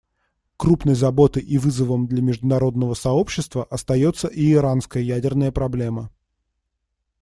[0.57, 6.09] Крупной заботой и вызовом для международного сообщества остается и иранская ядерная проблема.